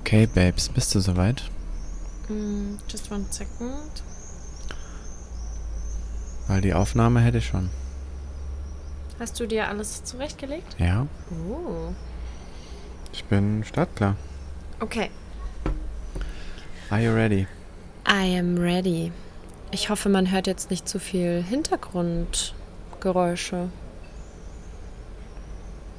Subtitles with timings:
[0.00, 1.42] Okay, Babes, bist du soweit?
[2.28, 4.02] Mm, just one second.
[6.46, 7.68] Weil die Aufnahme hätte ich schon.
[9.18, 10.76] Hast du dir alles zurechtgelegt?
[10.78, 11.92] Ja, Oh.
[13.12, 14.16] ich bin startklar.
[14.80, 15.10] Okay.
[16.90, 17.46] Are you ready?
[18.06, 19.12] I am ready.
[19.70, 23.68] Ich hoffe, man hört jetzt nicht zu viel Hintergrundgeräusche.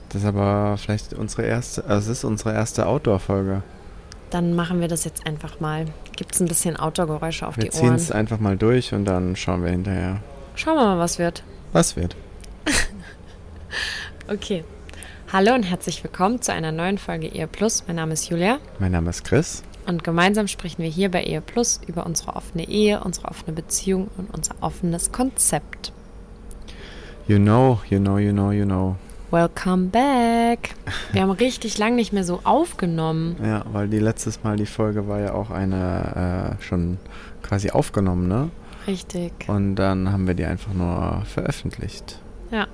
[0.09, 3.61] Das ist aber vielleicht unsere erste, also es ist unsere erste Outdoor-Folge.
[4.31, 5.85] Dann machen wir das jetzt einfach mal.
[6.15, 7.95] Gibt es ein bisschen Outdoor-Geräusche auf Wir die ziehen Ohren?
[7.95, 10.21] es einfach mal durch und dann schauen wir hinterher.
[10.55, 11.43] Schauen wir mal, was wird.
[11.73, 12.15] Was wird?
[14.27, 14.63] Okay.
[15.33, 17.83] Hallo und herzlich willkommen zu einer neuen Folge Ehe Plus.
[17.87, 19.63] Mein Name ist Julia Mein Name ist Chris.
[19.89, 24.07] Und gemeinsam sprechen wir hier bei Ehe Plus über unsere offene Ehe, unsere offene Beziehung
[24.17, 25.91] und unser offenes Konzept.
[27.27, 28.95] You know, you know, you know, you know.
[29.31, 30.75] Welcome back.
[31.11, 33.35] Wir haben richtig lang nicht mehr so aufgenommen.
[33.43, 36.97] Ja, weil die letztes Mal die Folge war ja auch eine äh, schon
[37.43, 38.49] quasi aufgenommen, ne?
[38.87, 39.33] Richtig.
[39.47, 42.19] Und dann haben wir die einfach nur veröffentlicht.
[42.51, 42.67] Ja.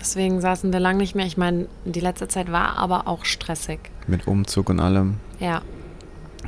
[0.00, 1.26] Deswegen saßen wir lang nicht mehr.
[1.26, 3.80] Ich meine, die letzte Zeit war aber auch stressig.
[4.06, 5.16] Mit Umzug und allem.
[5.40, 5.62] Ja.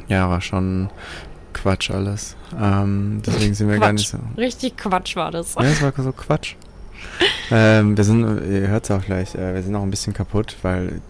[0.08, 0.90] Ja, war schon
[1.52, 2.36] Quatsch alles.
[2.60, 4.20] Ähm, deswegen sind wir gar nicht Quatsch.
[4.36, 4.40] so.
[4.40, 5.54] Richtig Quatsch war das.
[5.54, 6.54] Ja, es war so Quatsch.
[7.50, 10.56] ähm, wir sind, ihr hört es auch gleich, äh, wir sind auch ein bisschen kaputt,
[10.62, 11.00] weil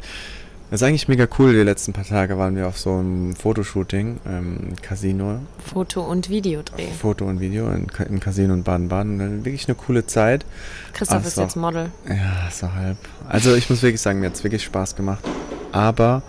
[0.70, 1.52] es ist eigentlich mega cool.
[1.52, 6.88] Die letzten paar Tage waren wir auf so einem Fotoshooting, ähm, Casino, Foto- und Videodreh.
[7.00, 9.44] Foto und Video in, im Casino in Baden-Baden.
[9.44, 10.44] Wirklich eine coole Zeit.
[10.92, 11.90] Christoph Ach ist jetzt Model.
[12.08, 12.96] Ja, so halb.
[13.28, 15.22] Also ich muss wirklich sagen, mir hat es wirklich Spaß gemacht.
[15.70, 16.22] Aber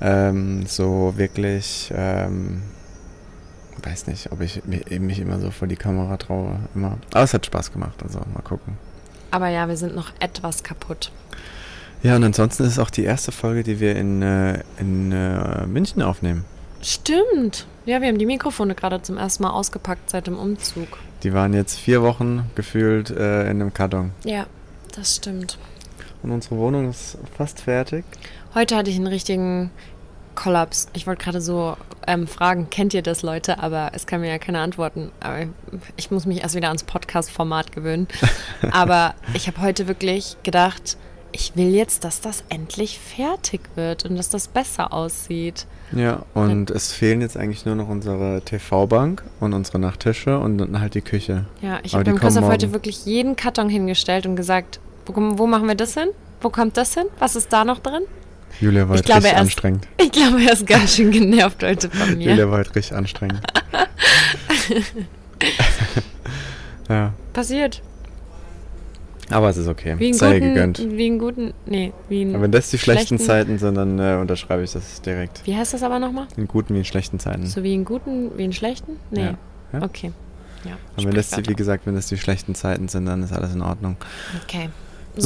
[0.00, 2.62] ähm, so wirklich, ähm,
[3.82, 6.58] weiß nicht, ob ich mi- mich immer so vor die Kamera traue.
[6.74, 6.98] Immer.
[7.12, 8.76] Aber es hat Spaß gemacht, also mal gucken.
[9.30, 11.12] Aber ja, wir sind noch etwas kaputt.
[12.02, 15.66] Ja, und ansonsten ist es auch die erste Folge, die wir in, äh, in äh,
[15.66, 16.44] München aufnehmen.
[16.82, 17.66] Stimmt.
[17.84, 20.88] Ja, wir haben die Mikrofone gerade zum ersten Mal ausgepackt seit dem Umzug.
[21.22, 24.12] Die waren jetzt vier Wochen gefühlt äh, in einem Karton.
[24.24, 24.46] Ja,
[24.96, 25.58] das stimmt.
[26.22, 28.04] Und unsere Wohnung ist fast fertig.
[28.52, 29.70] Heute hatte ich einen richtigen
[30.34, 30.88] Kollaps.
[30.92, 33.62] Ich wollte gerade so ähm, fragen, kennt ihr das, Leute?
[33.62, 35.12] Aber es kann mir ja keiner antworten.
[35.20, 35.46] Aber
[35.96, 38.08] ich muss mich erst wieder ans Podcast-Format gewöhnen.
[38.72, 40.96] Aber ich habe heute wirklich gedacht,
[41.30, 45.68] ich will jetzt, dass das endlich fertig wird und dass das besser aussieht.
[45.92, 50.80] Ja, und es fehlen jetzt eigentlich nur noch unsere TV-Bank und unsere Nachttische und dann
[50.80, 51.44] halt die Küche.
[51.62, 55.68] Ja, ich habe kommen Christoph heute wirklich jeden Karton hingestellt und gesagt, wo, wo machen
[55.68, 56.08] wir das hin?
[56.40, 57.06] Wo kommt das hin?
[57.20, 58.02] Was ist da noch drin?
[58.60, 59.88] Julia war Ich heute glaube, richtig er ist- anstrengend.
[60.00, 62.30] Ich glaube, er ist ganz schön genervt heute von mir.
[62.30, 63.40] Julia war heute richtig anstrengend.
[66.88, 67.82] ja, Passiert.
[69.30, 69.94] aber es ist okay.
[69.98, 70.78] Wie in Sei guten, gegönnt.
[70.90, 73.98] wie in guten, nee, wie in Aber wenn das die schlechten, schlechten- Zeiten sind, dann
[73.98, 75.42] äh, unterschreibe ich das direkt.
[75.46, 76.26] Wie heißt das aber nochmal?
[76.36, 77.46] In guten wie in schlechten Zeiten.
[77.46, 78.96] So wie in guten, wie in schlechten?
[79.10, 79.22] Nee.
[79.24, 79.34] Ja.
[79.72, 79.82] Ja.
[79.82, 80.12] Okay.
[80.64, 80.72] Ja.
[80.96, 83.54] Aber wenn das die, wie gesagt, wenn das die schlechten Zeiten sind, dann ist alles
[83.54, 83.96] in Ordnung.
[84.44, 84.68] Okay.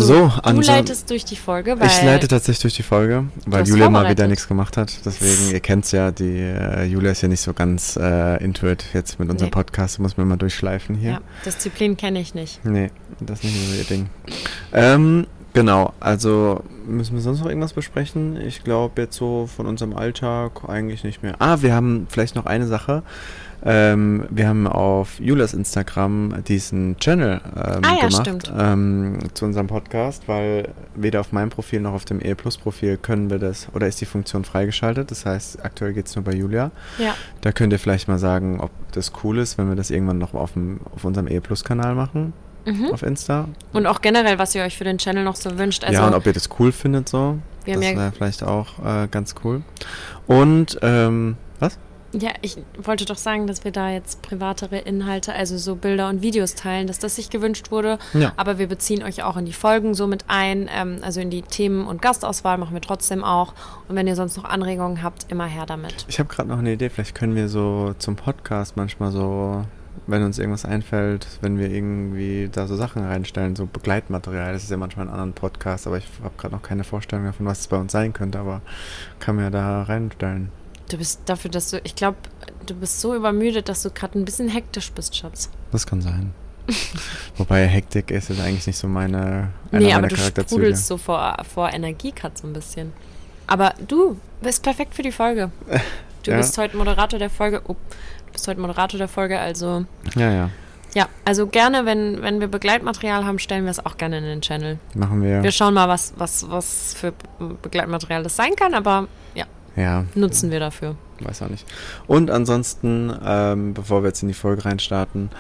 [0.02, 3.66] So, du ansonsten- leitest durch die Folge, weil ich leite tatsächlich durch die Folge, weil
[3.66, 4.92] Julia mal wieder nichts gemacht hat.
[5.04, 9.18] Deswegen, ihr kennt's ja, die äh, Julia ist ja nicht so ganz äh, intuit jetzt
[9.18, 9.52] mit unserem Nee.
[9.52, 9.98] Podcast.
[10.00, 11.10] Muss man mal durchschleifen hier.
[11.12, 12.64] ja, Disziplin kenne ich nicht.
[12.64, 12.90] Nee,
[13.20, 14.08] das ist nicht so ihr Ding.
[14.72, 18.36] Ähm, genau, also müssen wir sonst noch irgendwas besprechen?
[18.40, 21.34] Ich glaube jetzt so von unserem Alltag eigentlich nicht mehr.
[21.38, 23.02] Ah, wir haben vielleicht noch eine Sache.
[23.66, 28.52] Ähm, wir haben auf Julias Instagram diesen Channel ähm, Ah ja, gemacht.
[28.58, 32.98] Ähm, zu unserem Podcast, weil weder auf meinem Profil noch auf dem E Plus Profil
[32.98, 35.10] können wir das oder ist die Funktion freigeschaltet.
[35.10, 36.72] Das heißt, aktuell geht es nur bei Julia.
[36.98, 37.14] Ja.
[37.40, 40.34] Da könnt ihr vielleicht mal sagen, ob das cool ist, wenn wir das irgendwann noch
[40.34, 42.32] auf, dem, auf unserem E Plus Kanal machen
[42.66, 42.92] Mhm.
[42.92, 43.48] auf Insta.
[43.72, 45.84] Und auch generell, was ihr euch für den Channel noch so wünscht.
[45.84, 47.38] Also, ja, und ob ihr das cool findet so.
[47.64, 49.62] wir das ja, wäre vielleicht auch äh, ganz cool.
[50.26, 51.78] Und, ähm, was?
[52.18, 56.22] Ja, ich wollte doch sagen, dass wir da jetzt privatere Inhalte, also so Bilder und
[56.22, 57.98] Videos teilen, dass das sich gewünscht wurde.
[58.12, 58.32] Ja.
[58.36, 60.70] Aber wir beziehen euch auch in die Folgen so mit ein.
[60.72, 63.52] Ähm, also in die Themen- und Gastauswahl machen wir trotzdem auch.
[63.88, 66.06] Und wenn ihr sonst noch Anregungen habt, immer her damit.
[66.08, 69.64] Ich habe gerade noch eine Idee, vielleicht können wir so zum Podcast manchmal so,
[70.06, 74.52] wenn uns irgendwas einfällt, wenn wir irgendwie da so Sachen reinstellen, so Begleitmaterial.
[74.52, 77.46] Das ist ja manchmal in anderen Podcasts, aber ich habe gerade noch keine Vorstellung davon,
[77.46, 78.62] was es bei uns sein könnte, aber
[79.18, 80.50] kann man ja da reinstellen.
[80.94, 82.16] Du bist dafür, dass du, ich glaube,
[82.66, 85.50] du bist so übermüdet, dass du gerade ein bisschen hektisch bist, Schatz.
[85.72, 86.32] Das kann sein.
[87.36, 91.36] Wobei Hektik ist jetzt eigentlich nicht so meine, einer nee, aber du sprudelst so vor,
[91.52, 92.92] vor Energie gerade so ein bisschen.
[93.48, 95.50] Aber du bist perfekt für die Folge.
[96.22, 96.36] Du Ja.
[96.36, 97.60] bist heute Moderator der Folge.
[97.66, 97.74] Oh,
[98.26, 100.50] du bist heute Moderator der Folge, also Ja, ja,
[100.94, 104.40] ja, also gerne, wenn, wenn wir Begleitmaterial haben, stellen wir es auch gerne in den
[104.42, 104.78] Channel.
[104.94, 105.42] machen wir.
[105.42, 107.12] Wir schauen mal, was, was, was für
[107.62, 109.44] Begleitmaterial das sein kann, aber ja,
[109.76, 110.94] Ja, nutzen wir dafür.
[111.20, 111.66] weiß auch nicht.
[112.06, 115.30] Und ansonsten, ähm, bevor wir jetzt in die Folge reinstarten,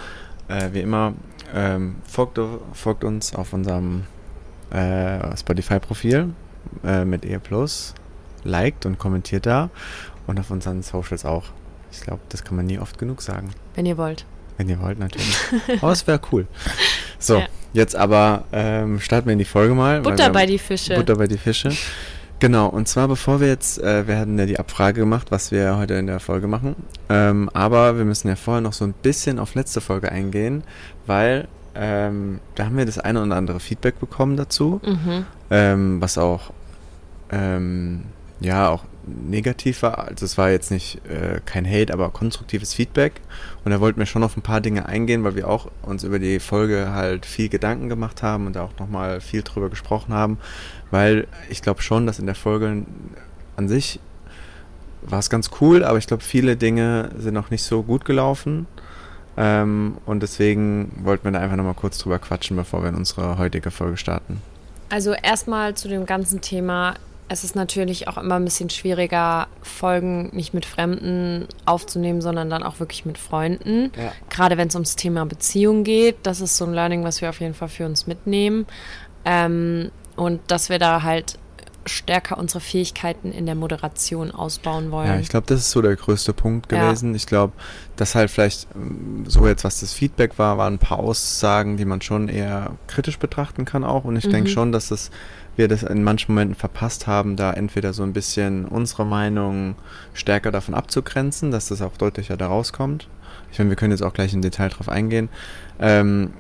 [0.48, 1.14] äh, wie immer,
[1.54, 2.40] ähm, folgt,
[2.72, 4.04] folgt uns auf unserem
[4.70, 6.30] äh, Spotify-Profil
[6.84, 7.94] äh, mit Plus,
[8.42, 9.70] liked und kommentiert da
[10.26, 11.44] und auf unseren Socials auch.
[11.92, 13.50] Ich glaube, das kann man nie oft genug sagen.
[13.76, 14.24] Wenn ihr wollt.
[14.56, 15.36] Wenn ihr wollt, natürlich.
[15.80, 16.46] Aber es wäre cool.
[17.18, 17.46] So, Ja.
[17.72, 20.04] jetzt aber ähm, starten wir in die Folge mal.
[20.04, 20.94] wir Butter bei die Fische.
[20.96, 21.70] Butter bei die Fische.
[22.40, 25.76] Genau, und zwar bevor wir jetzt, äh, wir hatten ja die Abfrage gemacht, was wir
[25.78, 26.76] heute in der Folge machen.
[27.08, 30.62] Ähm, aber wir müssen ja vorher noch so ein bisschen auf letzte Folge eingehen,
[31.06, 35.26] weil ähm, da haben wir das eine oder andere Feedback bekommen dazu, Mhm.
[35.50, 36.52] ähm, was auch
[37.30, 38.02] ähm,
[38.40, 39.98] ja auch negativ war.
[39.98, 43.20] Also es war jetzt nicht äh, kein Hate, aber konstruktives Feedback.
[43.64, 46.18] Und da wollten wir schon auf ein paar Dinge eingehen, weil wir auch uns über
[46.18, 50.38] die Folge halt viel Gedanken gemacht haben und auch nochmal viel drüber gesprochen haben.
[50.90, 52.84] Weil ich glaube schon, dass in der Folge
[53.56, 54.00] an sich
[55.02, 58.66] war es ganz cool, aber ich glaube, viele Dinge sind noch nicht so gut gelaufen.
[59.36, 63.36] Ähm, und deswegen wollten wir da einfach nochmal kurz drüber quatschen, bevor wir in unsere
[63.38, 64.40] heutige Folge starten.
[64.88, 66.94] Also erstmal zu dem ganzen Thema.
[67.28, 72.62] Es ist natürlich auch immer ein bisschen schwieriger, Folgen nicht mit Fremden aufzunehmen, sondern dann
[72.62, 73.90] auch wirklich mit Freunden.
[73.96, 74.12] Ja.
[74.28, 76.16] Gerade wenn es ums Thema Beziehung geht.
[76.22, 78.66] Das ist so ein Learning, was wir auf jeden Fall für uns mitnehmen.
[79.24, 81.38] Ähm, und dass wir da halt
[81.86, 85.06] stärker unsere Fähigkeiten in der Moderation ausbauen wollen.
[85.06, 86.86] Ja, ich glaube, das ist so der größte Punkt Ja.
[86.86, 87.14] gewesen.
[87.14, 87.52] Ich glaube,
[87.96, 91.84] dass halt vielleicht ähm, so jetzt, was das Feedback war, waren ein paar Aussagen, die
[91.84, 94.04] man schon eher kritisch betrachten kann auch.
[94.04, 94.54] Und ich denke Mhm.
[94.54, 95.10] schon, dass das,
[95.56, 99.76] wir das in manchen Momenten verpasst haben, da entweder so ein bisschen unsere Meinung
[100.12, 103.08] stärker davon abzugrenzen, dass das auch deutlicher da rauskommt.
[103.52, 105.28] Ich meine, wir können jetzt auch gleich im Detail drauf eingehen.
[105.78, 106.32] Ähm,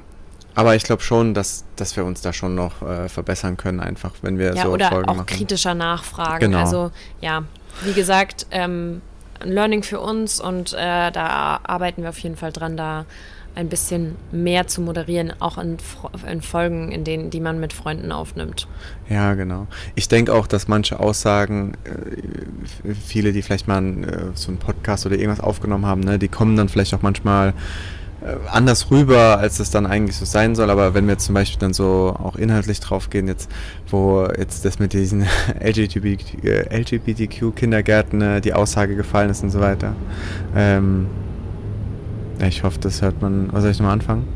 [0.54, 4.12] aber ich glaube schon, dass, dass wir uns da schon noch äh, verbessern können, einfach,
[4.22, 5.26] wenn wir ja, so oder Folgen auch machen.
[5.26, 6.40] kritischer nachfragen.
[6.40, 6.58] Genau.
[6.58, 6.90] Also
[7.20, 7.44] ja,
[7.82, 9.00] wie gesagt, ähm,
[9.40, 13.04] ein Learning für uns und äh, da arbeiten wir auf jeden Fall dran, da
[13.54, 15.76] ein bisschen mehr zu moderieren, auch in,
[16.28, 18.66] in Folgen, in denen, die man mit Freunden aufnimmt.
[19.08, 19.66] Ja, genau.
[19.94, 25.06] Ich denke auch, dass manche Aussagen, äh, viele, die vielleicht mal äh, so einen Podcast
[25.06, 27.54] oder irgendwas aufgenommen haben, ne, die kommen dann vielleicht auch manchmal
[28.24, 30.70] äh, anders rüber, als es dann eigentlich so sein soll.
[30.70, 33.50] Aber wenn wir jetzt zum Beispiel dann so auch inhaltlich drauf gehen, jetzt,
[33.88, 35.26] wo jetzt das mit diesen
[35.60, 39.94] LGBT, äh, LGBTQ-Kindergärten äh, die Aussage gefallen ist und so weiter.
[40.56, 41.06] Ähm,
[42.40, 43.52] ich hoffe, das hört man.
[43.52, 44.26] Was soll ich nochmal anfangen?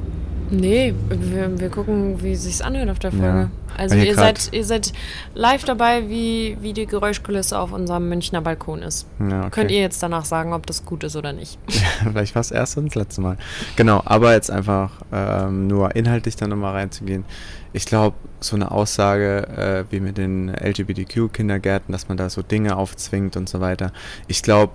[0.50, 3.18] Nee, wir, wir gucken, wie es sich anhört auf der Ja.
[3.18, 3.50] Folge.
[3.76, 4.92] Also Weil hier ihr seid, ihr seid
[5.34, 9.06] live dabei, wie, wie die Geräuschkulisse auf unserem Münchner Balkon ist.
[9.20, 9.50] Ja, okay.
[9.50, 11.58] Könnt ihr jetzt danach sagen, ob das gut ist oder nicht.
[12.02, 13.36] Vielleicht war es erst und das letzte Mal.
[13.76, 17.24] Genau, aber jetzt einfach ähm, nur inhaltlich dann nochmal reinzugehen.
[17.72, 22.76] Ich glaube, so eine Aussage äh, wie mit den LGBTQ-Kindergärten, dass man da so Dinge
[22.76, 23.92] aufzwingt und so weiter.
[24.26, 24.72] Ich glaube,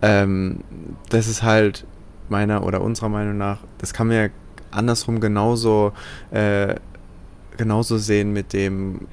[0.00, 0.60] ähm,
[1.10, 1.84] das ist halt
[2.30, 4.28] meiner oder unserer Meinung nach, das kann man ja
[4.70, 5.92] andersrum genauso,
[6.30, 6.74] äh,
[7.56, 9.08] genauso sehen mit dem,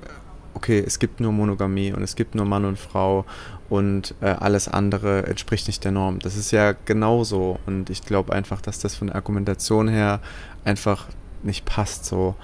[0.53, 3.25] okay, es gibt nur Monogamie und es gibt nur Mann und Frau
[3.69, 6.19] und äh, alles andere entspricht nicht der Norm.
[6.19, 10.19] Das ist ja genauso und ich glaube einfach, dass das von der Argumentation her
[10.63, 11.07] einfach
[11.43, 12.35] nicht passt so.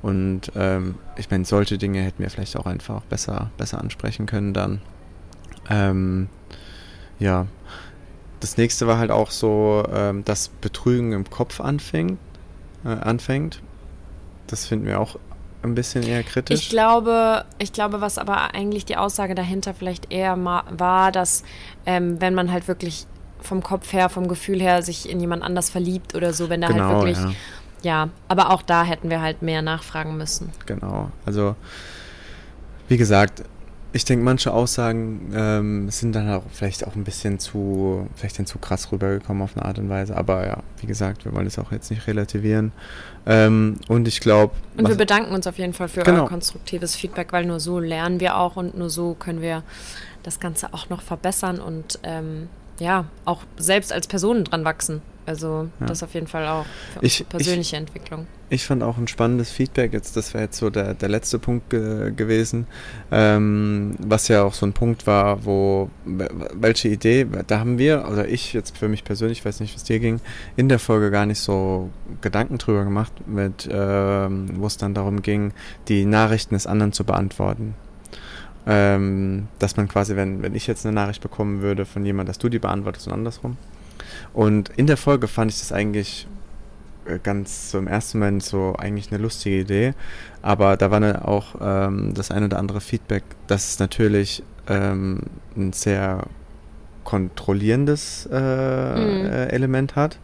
[0.00, 4.54] Und ähm, ich meine, solche Dinge hätten wir vielleicht auch einfach besser, besser ansprechen können
[4.54, 4.80] dann.
[5.68, 6.28] Ähm,
[7.18, 7.46] ja.
[8.40, 12.18] Das nächste war halt auch so, ähm, dass Betrügen im Kopf anfängt,
[12.84, 13.60] äh, anfängt.
[14.46, 15.16] Das finden wir auch
[15.62, 16.60] ein bisschen eher kritisch.
[16.60, 21.42] Ich glaube, ich glaube, was aber eigentlich die Aussage dahinter vielleicht eher war, dass
[21.84, 23.06] ähm, wenn man halt wirklich
[23.40, 26.68] vom Kopf her, vom Gefühl her sich in jemand anders verliebt oder so, wenn da
[26.68, 27.32] halt genau, wirklich, ja.
[27.82, 30.50] ja, aber auch da hätten wir halt mehr nachfragen müssen.
[30.66, 31.10] Genau.
[31.24, 31.54] Also,
[32.88, 33.42] wie gesagt,
[33.92, 38.44] ich denke, manche Aussagen ähm, sind dann auch vielleicht auch ein bisschen zu, vielleicht dann
[38.46, 40.16] zu krass rübergekommen auf eine Art und Weise.
[40.16, 42.72] Aber ja, wie gesagt, wir wollen das auch jetzt nicht relativieren.
[43.26, 44.54] Ähm, und ich glaube.
[44.76, 46.22] Und wir bedanken uns auf jeden Fall für Genau.
[46.22, 49.62] euer konstruktives Feedback, weil nur so lernen wir auch und nur so können wir
[50.22, 55.00] das Ganze auch noch verbessern und ähm, ja, auch selbst als Personen dran wachsen.
[55.28, 55.86] Also Ja.
[55.86, 58.26] das auf jeden Fall auch für Ich- persönliche Entwicklung.
[58.48, 61.68] Ich fand auch ein spannendes Feedback, jetzt, das wäre jetzt so der, der letzte Punkt
[61.68, 62.66] ge gewesen,
[63.12, 68.26] ähm, was ja auch so ein Punkt war, wo, welche Idee, da haben wir, oder
[68.26, 70.20] ich jetzt für mich persönlich, ich weiß nicht, es dir ging,
[70.56, 71.90] in der Folge gar nicht so
[72.22, 75.52] Gedanken drüber gemacht, mit, ähm, wo es dann darum ging,
[75.88, 77.74] die Nachrichten des anderen zu beantworten.
[78.66, 82.38] Ähm, dass man quasi, wenn, wenn ich jetzt eine Nachricht bekommen würde von jemandem, dass
[82.38, 83.56] du die beantwortest und andersrum.
[84.32, 86.26] Und in der Folge fand ich das eigentlich
[87.06, 89.94] äh, ganz so im ersten Moment so eigentlich eine lustige Idee,
[90.42, 95.20] aber da war dann auch ähm, das ein oder andere Feedback, dass es natürlich ähm,
[95.56, 96.24] ein sehr
[97.04, 99.24] kontrollierendes äh, Mhm.
[99.26, 100.18] äh, Element hat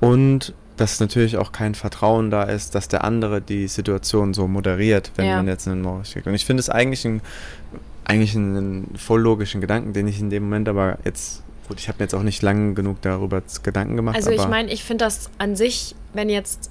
[0.00, 5.12] und dass natürlich auch kein Vertrauen da ist, dass der andere die Situation so moderiert,
[5.16, 5.36] wenn Ja.
[5.36, 6.26] man jetzt einen Nachricht kriegt.
[6.26, 7.20] Und ich finde es eigentlich ein
[8.04, 11.98] eigentlich einen voll logischen Gedanken, den ich in dem Moment aber jetzt gut, ich habe
[11.98, 14.16] mir jetzt auch nicht lang genug darüber Gedanken gemacht.
[14.16, 16.70] Also ich meine, ich finde das an sich, wenn jetzt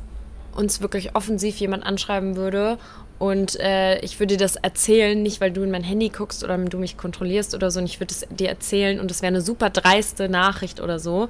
[0.53, 2.77] uns wirklich offensiv jemand anschreiben würde
[3.17, 6.77] und äh, ich würde das erzählen, nicht weil du in mein Handy guckst oder du
[6.77, 9.69] mich kontrollierst oder so, und ich würde es dir erzählen und es wäre eine super
[9.69, 11.29] dreiste Nachricht oder so.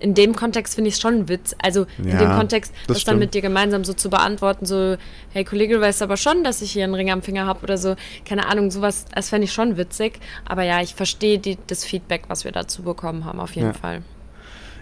[0.00, 1.54] In dem Kontext finde ich es schon ein Witz.
[1.62, 4.96] Also in Ja, dem Kontext, das das dann mit dir gemeinsam so zu beantworten, so,
[5.32, 7.76] hey Kollege, du weißt aber schon, dass ich hier einen Ring am Finger habe oder
[7.78, 7.96] so.
[8.24, 10.18] Keine Ahnung, sowas, das fände ich schon witzig.
[10.46, 13.72] Aber ja, ich verstehe das Feedback, was wir dazu bekommen haben, auf jeden Ja.
[13.74, 14.02] Fall.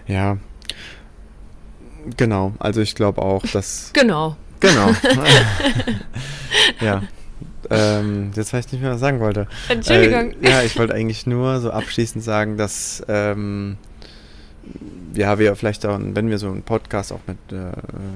[0.07, 0.37] Ja.
[2.17, 3.91] Genau, also ich glaube auch, dass.
[3.93, 4.37] Genau.
[4.61, 4.89] Genau.
[6.81, 7.03] ja.
[7.69, 9.47] Ähm, jetzt weiß ich nicht mehr, was ich sagen wollte.
[9.67, 10.33] Entschuldigung.
[10.41, 13.77] Äh, ja, ich wollte eigentlich nur so abschließend sagen, dass ähm,
[15.13, 17.71] ja, wir vielleicht auch, wenn wir so einen Podcast auch mit, äh,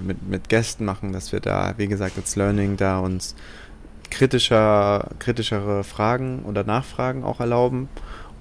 [0.05, 3.35] mit, mit Gästen machen, dass wir da, wie gesagt, als Learning da uns
[4.09, 7.89] kritischer, kritischere Fragen oder Nachfragen auch erlauben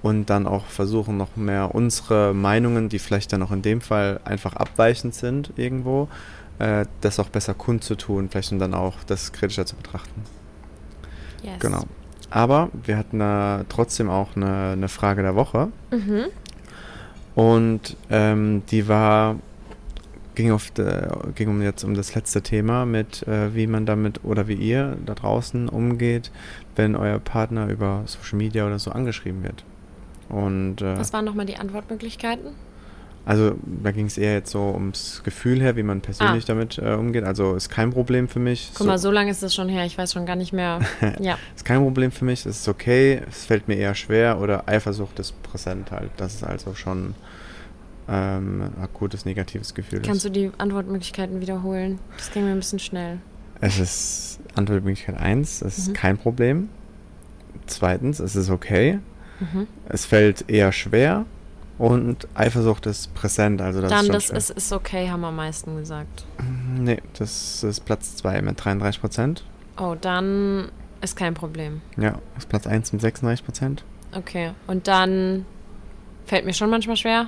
[0.03, 4.19] und dann auch versuchen, noch mehr unsere Meinungen, die vielleicht dann auch in dem Fall
[4.23, 6.09] einfach abweichend sind irgendwo,
[6.59, 10.21] äh, das auch besser kundzutun, vielleicht um dann auch das kritischer zu betrachten.
[11.41, 11.59] Yes.
[11.59, 11.83] Genau.
[12.29, 16.25] Aber wir hatten da trotzdem auch eine, eine Frage der Woche Mhm.
[17.35, 19.37] Und ähm, die war
[20.35, 24.23] ging auf de, ging um jetzt um das letzte Thema mit äh, wie man damit
[24.23, 26.31] oder wie ihr da draußen umgeht,
[26.75, 29.63] wenn euer Partner über Social Media oder so angeschrieben wird.
[30.29, 32.55] Und äh, Was waren nochmal die Antwortmöglichkeiten?
[33.25, 36.47] Also da ging es eher jetzt so ums Gefühl her, wie man persönlich Ah.
[36.47, 37.23] damit äh, umgeht.
[37.23, 38.71] Also ist kein Problem für mich.
[38.75, 40.79] Guck mal, so lange ist das schon her, ich weiß schon gar nicht mehr.
[41.19, 41.37] ja.
[41.55, 45.19] Ist kein Problem für mich, es ist okay, es fällt mir eher schwer oder Eifersucht
[45.19, 46.09] ist präsent halt.
[46.17, 47.15] Das ist also schon
[48.09, 50.01] ähm, ein akutes negatives Gefühl.
[50.01, 50.35] Kannst ist.
[50.35, 51.99] du die Antwortmöglichkeiten wiederholen?
[52.17, 53.19] Das ging mir ein bisschen schnell.
[53.61, 55.93] Es ist Antwortmöglichkeit 1, es ist Mhm.
[55.93, 56.67] kein Problem.
[57.67, 58.99] Zweitens, es ist okay.
[59.39, 59.67] Mhm.
[59.87, 61.25] Es fällt eher schwer
[61.77, 63.61] und Eifersucht ist präsent.
[63.61, 64.37] Also das Dann, ist das schwer.
[64.37, 66.25] ist, ist okay, haben wir am meisten gesagt.
[66.77, 69.43] Nee, das ist Platz 2 mit 33 Prozent.
[69.77, 71.81] Oh, dann ist kein Problem.
[71.97, 73.83] Ja, ist Platz 1 mit 36 Prozent.
[74.15, 74.51] Okay.
[74.67, 75.45] Und dann
[76.25, 77.27] fällt mir schon manchmal schwer.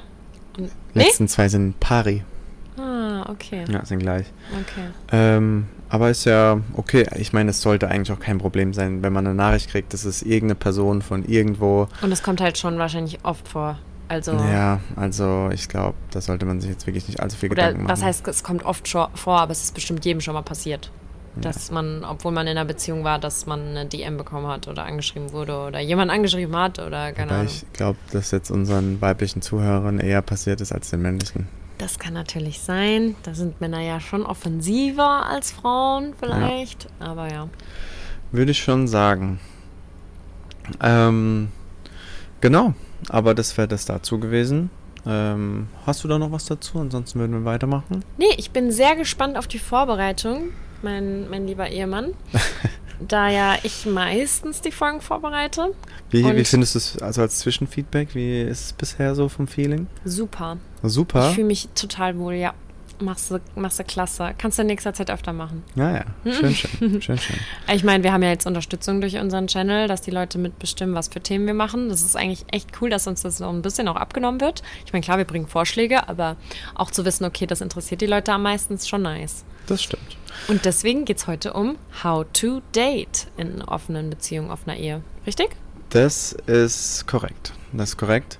[0.57, 1.03] Und, nee?
[1.03, 2.23] Letzten zwei sind pari.
[2.77, 3.65] Ah, okay.
[3.69, 4.27] Ja, sind gleich.
[4.51, 4.87] Okay.
[5.11, 7.05] Ähm, aber ist ja okay.
[7.17, 10.05] Ich meine, es sollte eigentlich auch kein Problem sein, wenn man eine Nachricht kriegt, dass
[10.05, 11.87] es irgendeine Person von irgendwo.
[12.01, 13.79] Und es kommt halt schon wahrscheinlich oft vor.
[14.07, 14.33] Also.
[14.33, 17.83] Ja, also ich glaube, da sollte man sich jetzt wirklich nicht allzu viel Oder Gedanken
[17.83, 17.91] machen.
[17.91, 20.91] was heißt, es kommt oft schon vor, aber es ist bestimmt jedem schon mal passiert.
[21.41, 24.85] Dass man, obwohl man in einer Beziehung war, dass man eine DM bekommen hat oder
[24.85, 27.51] angeschrieben wurde oder jemand angeschrieben hat oder keine Wobei Ahnung.
[27.51, 31.49] ich glaube, dass jetzt unseren weiblichen Zuhörern eher passiert ist als den männlichen.
[31.77, 33.15] Das kann natürlich sein.
[33.23, 36.87] Da sind Männer ja schon offensiver als Frauen vielleicht.
[36.99, 37.49] Aber ja.
[38.31, 39.41] Würde ich schon sagen.
[40.81, 41.49] Ähm,
[42.39, 42.73] genau,
[43.09, 44.69] aber das wäre das dazu gewesen.
[45.07, 46.79] Ähm, hast du da noch was dazu?
[46.79, 48.03] Ansonsten würden wir weitermachen.
[48.17, 50.49] Nee, ich bin sehr gespannt auf die Vorbereitung,
[50.81, 52.13] mein, mein lieber Ehemann.
[53.07, 55.73] da ja ich meistens die Folgen vorbereite.
[56.09, 58.15] Wie, wie findest du es also als Zwischenfeedback?
[58.15, 59.87] Wie ist es bisher so vom Feeling?
[60.05, 60.57] Super.
[60.81, 61.29] Super.
[61.29, 62.53] Ich fühle mich total wohl, ja.
[62.99, 64.33] Machst du, machst du klasse.
[64.37, 65.63] Kannst du in nächster Zeit öfter machen.
[65.75, 66.05] Ja, ja.
[66.31, 66.69] Schön, schön.
[67.01, 67.35] schön, schön.
[67.73, 71.09] Ich meine, wir haben ja jetzt Unterstützung durch unseren Channel, dass die Leute mitbestimmen, was
[71.09, 71.89] für Themen wir machen.
[71.89, 74.63] Das ist eigentlich echt cool, dass uns das noch ein bisschen auch abgenommen wird.
[74.85, 76.37] Ich meine, klar, wir bringen Vorschläge, aber
[76.73, 79.43] auch zu wissen, okay, das interessiert die Leute am meisten, ist schon nice.
[79.67, 80.17] Das stimmt.
[80.47, 85.01] Und deswegen geht es heute um How to Date in offenen Beziehungen, offener Ehe.
[85.25, 85.49] Richtig?
[85.89, 87.53] Das ist korrekt.
[87.73, 88.37] Das ist korrekt.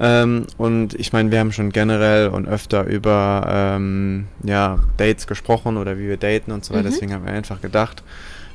[0.00, 5.76] Ähm, und ich meine, wir haben schon generell und öfter über ähm, ja, Dates gesprochen
[5.76, 6.84] oder wie wir daten und so weiter.
[6.88, 6.92] Mhm.
[6.92, 8.02] Deswegen haben wir einfach gedacht,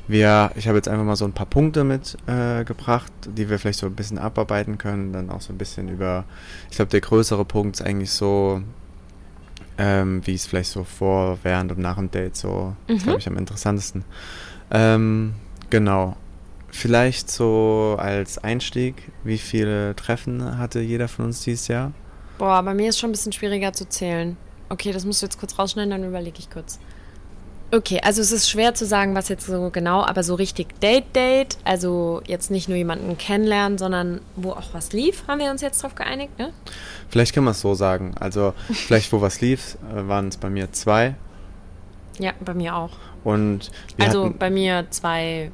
[0.06, 3.78] wir, ich habe jetzt einfach mal so ein paar Punkte mitgebracht, äh, die wir vielleicht
[3.78, 5.12] so ein bisschen abarbeiten können.
[5.12, 6.24] Dann auch so ein bisschen über,
[6.70, 8.62] ich glaube, der größere Punkt ist eigentlich so,
[9.76, 12.98] ähm, wie es vielleicht so vor, während und nach dem Date so, Mhm.
[12.98, 14.04] glaube ich, am interessantesten.
[14.70, 15.34] Ähm,
[15.70, 16.16] genau.
[16.76, 21.92] Vielleicht so als Einstieg, wie viele Treffen hatte jeder von uns dieses Jahr?
[22.36, 24.36] Boah, bei mir ist schon ein bisschen schwieriger zu zählen.
[24.70, 26.80] Okay, das musst du jetzt kurz rausschneiden, dann überlege ich kurz.
[27.70, 31.58] Okay, also es ist schwer zu sagen, was jetzt so genau, aber so richtig Date-Date,
[31.62, 35.80] also jetzt nicht nur jemanden kennenlernen, sondern wo auch was lief, haben wir uns jetzt
[35.80, 36.52] drauf geeinigt, ne?
[37.08, 38.16] Vielleicht kann man es so sagen.
[38.18, 41.14] Also vielleicht, wo was lief, äh, waren es bei mir zwei.
[42.18, 42.90] Ja, bei mir auch.
[43.22, 45.52] Und also hatten, bei mir zwei,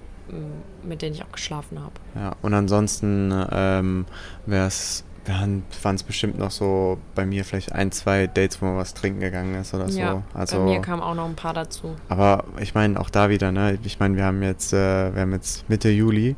[0.82, 1.92] mit denen ich auch geschlafen habe.
[2.14, 4.06] ja, und ansonsten ähm,
[4.46, 8.76] wäre es, waren es bestimmt noch so bei mir vielleicht ein, zwei Dates, wo man
[8.76, 9.98] was trinken gegangen ist oder so.
[9.98, 11.94] Ja, also, bei mir kamen auch noch ein paar dazu.
[12.08, 13.78] Aber ich meine, auch da wieder, ne?
[13.84, 16.36] Ich meine, wir haben jetzt, äh, wir haben jetzt Mitte Juli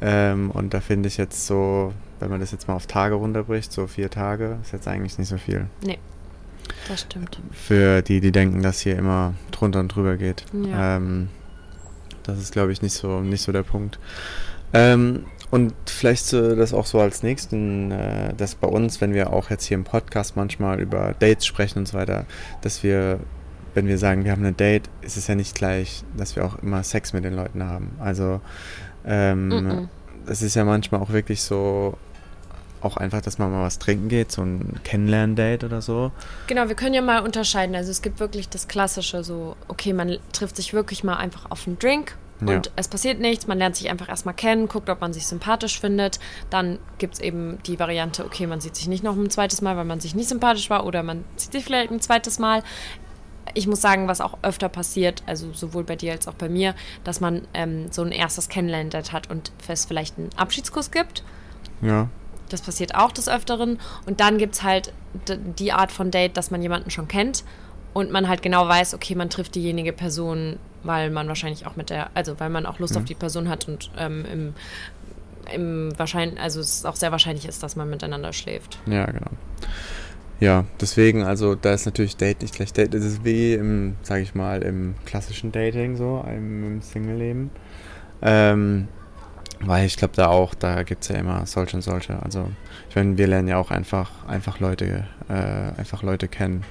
[0.00, 3.72] ähm, und da finde ich jetzt so, wenn man das jetzt mal auf Tage runterbricht,
[3.72, 5.66] so vier Tage, ist jetzt eigentlich nicht so viel.
[5.82, 5.98] Nee,
[6.88, 7.40] das stimmt.
[7.52, 10.44] Für die, die denken, dass hier immer drunter und drüber geht.
[10.52, 10.96] Ja.
[10.96, 11.28] Ähm,
[12.26, 13.98] das ist, glaube ich, nicht so, nicht so der Punkt.
[14.72, 19.32] Ähm, und vielleicht so, das auch so als nächsten, äh, dass bei uns, wenn wir
[19.32, 22.26] auch jetzt hier im Podcast manchmal über Dates sprechen und so weiter,
[22.62, 23.20] dass wir,
[23.74, 26.58] wenn wir sagen, wir haben ein Date, ist es ja nicht gleich, dass wir auch
[26.62, 27.92] immer Sex mit den Leuten haben.
[28.00, 28.40] Also
[29.04, 29.88] ähm, Mhm.
[30.26, 31.96] es ist ja manchmal auch wirklich so,
[32.80, 36.12] auch einfach, dass man mal was trinken geht, so ein Kennenlern-Date oder so.
[36.46, 37.74] Genau, wir können ja mal unterscheiden.
[37.74, 41.66] Also es gibt wirklich das Klassische, so, okay, man trifft sich wirklich mal einfach auf
[41.66, 42.54] einen Drink Ja.
[42.56, 45.80] und es passiert nichts, man lernt sich einfach erstmal kennen, guckt, ob man sich sympathisch
[45.80, 46.20] findet.
[46.50, 49.76] Dann gibt es eben die Variante, okay, man sieht sich nicht noch ein zweites Mal,
[49.76, 52.62] weil man sich nicht sympathisch war oder man sieht sich vielleicht ein zweites Mal.
[53.54, 56.74] Ich muss sagen, was auch öfter passiert, also sowohl bei dir als auch bei mir,
[57.04, 61.22] dass man ähm, so ein erstes Kennenlernen-Date hat und es vielleicht einen Abschiedskuss gibt.
[61.80, 62.08] Ja.
[62.48, 63.78] Das passiert auch des Öfteren.
[64.06, 64.92] Und dann gibt es halt
[65.58, 67.44] die Art von Date, dass man jemanden schon kennt
[67.92, 71.90] und man halt genau weiß, okay, man trifft diejenige Person, weil man wahrscheinlich auch mit
[71.90, 74.54] der, also weil man auch Lust auf die Person hat und ähm, im,
[75.54, 78.78] im wahrscheinlich, also es auch sehr wahrscheinlich ist, dass man miteinander schläft.
[78.86, 79.30] Ja, genau.
[80.38, 82.92] Ja, deswegen, also da ist natürlich Date nicht gleich Date.
[82.94, 87.50] Es ist wie im, sag ich mal, im klassischen Dating so, im, im Single-Leben.
[88.20, 88.88] Ähm,
[89.60, 92.22] weil ich glaube da auch, da gibt es ja immer solche und solche.
[92.22, 92.50] Also
[92.90, 95.32] ich meine, wir lernen ja auch einfach, einfach Leute, äh,
[95.78, 96.64] einfach Leute kennen.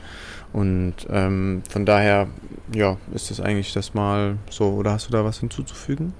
[0.53, 2.27] Und ähm, von daher,
[2.73, 6.13] ja, ist das eigentlich das mal so, oder hast du da was hinzuzufügen?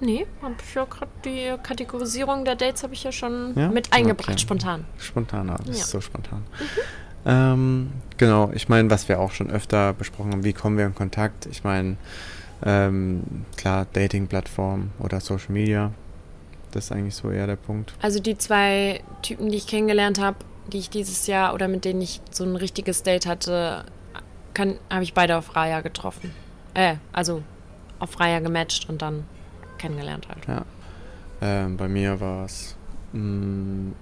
[0.00, 3.68] Nee, hab ich ja gerade die Kategorisierung der Dates habe ich ja schon Ja?
[3.68, 4.38] mit eingebracht, Okay.
[4.40, 4.84] spontan.
[4.98, 5.82] Spontan, aber das Ja.
[5.84, 6.42] ist so spontan.
[7.24, 10.94] Ähm, genau, ich meine, was wir auch schon öfter besprochen haben, wie kommen wir in
[10.94, 11.46] Kontakt?
[11.46, 11.96] Ich meine,
[12.64, 13.22] ähm,
[13.56, 15.92] klar, Dating-Plattform oder Social Media,
[16.70, 17.94] das ist eigentlich so eher der Punkt.
[18.02, 20.36] Also die zwei Typen, die ich kennengelernt habe,
[20.72, 23.84] die ich dieses Jahr oder mit denen ich so ein richtiges Date hatte,
[24.58, 26.32] habe ich beide auf Raya getroffen.
[26.74, 27.42] Äh, also
[27.98, 29.24] auf Raya gematcht und dann
[29.78, 30.46] kennengelernt halt.
[30.46, 30.64] Ja.
[31.40, 32.76] Ähm, bei mir war es
[33.12, 33.92] mm,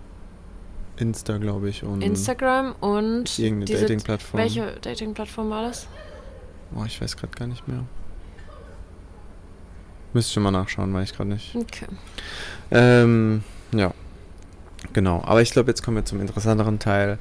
[0.96, 4.40] Insta, glaube ich, und Instagram und irgendeine Dating-Plattform.
[4.40, 5.88] Welche Dating-Plattform war das?
[6.74, 7.84] Oh, ich weiß gerade gar nicht mehr.
[10.14, 11.54] Müsste ich mal nachschauen, weiß ich gerade nicht.
[11.54, 11.86] Okay.
[12.70, 13.92] Ähm, ja,
[14.92, 15.22] genau.
[15.26, 17.18] Aber ich glaube, jetzt kommen wir zum interessanteren Teil,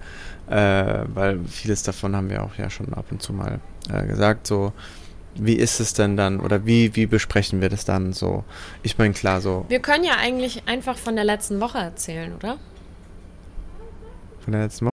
[0.47, 3.59] äh, weil vieles davon haben wir auch ja schon ab und zu mal
[3.91, 4.47] äh, gesagt.
[4.47, 4.73] So,
[5.35, 8.43] wie ist es denn dann oder wie, wie besprechen wir das dann so?
[8.83, 12.57] Ich meine, klar, so Wir können ja eigentlich einfach von der letzten Woche erzählen, oder?
[14.43, 14.92] von der letzten Woche.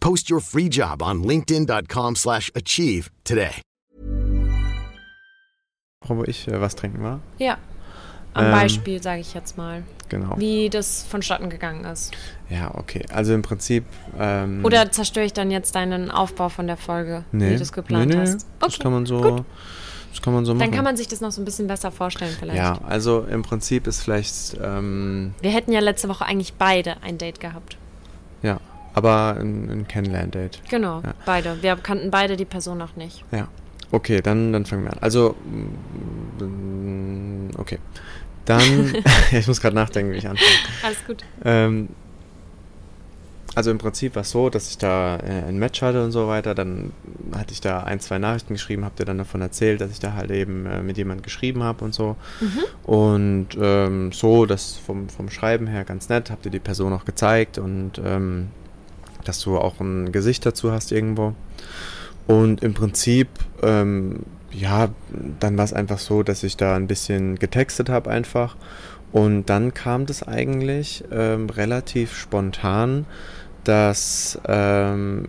[0.00, 3.50] Post your free job on linkedin.com/achieve slash achieve today.
[6.06, 7.20] wo ich äh, was trinken war.
[7.38, 7.58] Ja.
[8.34, 8.52] Am Ähm.
[8.52, 10.38] Beispiel, sage ich jetzt mal, Genau.
[10.38, 12.12] wie das vonstatten gegangen ist.
[12.48, 13.04] Ja, okay.
[13.12, 13.84] Also im Prinzip.
[14.18, 17.72] Ähm, Oder zerstöre ich dann jetzt deinen Aufbau von der Folge, nee, wie du es
[17.72, 18.46] geplant nee, nee, hast?
[18.60, 19.44] Das kann man so.
[20.10, 20.60] das kann man so machen.
[20.60, 22.56] Dann kann man sich das noch so ein bisschen besser vorstellen vielleicht.
[22.58, 27.18] Ja, also im Prinzip ist vielleicht, ähm, Wir hätten ja letzte Woche eigentlich beide ein
[27.18, 27.76] Date gehabt.
[28.42, 28.60] ja,
[28.94, 30.60] aber ein, ein Kennenlern-Date.
[30.68, 31.14] Genau, Ja.
[31.26, 31.62] beide.
[31.62, 33.24] Wir kannten beide die Person noch nicht.
[33.32, 33.48] Ja.
[33.90, 34.98] Okay, dann, dann fangen wir an.
[35.00, 35.34] Also,
[37.56, 37.78] okay.
[38.44, 38.94] Dann,
[39.32, 40.50] ich muss gerade nachdenken, wie ich anfange.
[40.82, 41.24] Alles gut.
[41.44, 41.88] Ähm,
[43.54, 46.28] also im Prinzip war es so, dass ich da äh, ein Match hatte und so
[46.28, 46.54] weiter.
[46.54, 46.92] Dann
[47.34, 50.12] hatte ich da ein, zwei Nachrichten geschrieben, habt ihr dann davon erzählt, dass ich da
[50.12, 52.14] halt eben äh, mit jemandem geschrieben habe und so.
[52.84, 57.04] Und ähm, so, das vom, vom Schreiben her ganz nett, habt ihr die Person auch
[57.04, 58.48] gezeigt und ähm,
[59.28, 61.34] dass du auch ein Gesicht dazu hast irgendwo.
[62.26, 63.28] Und im Prinzip,
[63.62, 64.88] ähm, ja,
[65.40, 68.56] dann war es einfach so, dass ich da ein bisschen getextet habe einfach.
[69.12, 73.06] Und dann kam das eigentlich ähm, relativ spontan,
[73.64, 75.24] dass, ähm,